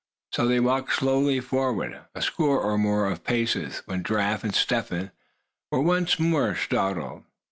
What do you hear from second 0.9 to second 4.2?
slowly forward a score or more of paces, when